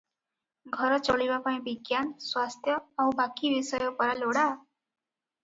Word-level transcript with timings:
ଘର 0.77 0.95
ଚଳିବା 1.07 1.37
ପାଇଁ 1.47 1.59
ବିଜ୍ଞାନ, 1.67 2.15
ସ୍ୱାସ୍ଥ୍ୟ 2.23 2.75
ଆଉ 3.05 3.15
ବାକି 3.21 3.53
ବିଷୟ 3.59 3.93
ପରା 4.01 4.19
ଲୋଡ଼ା। 4.25 4.49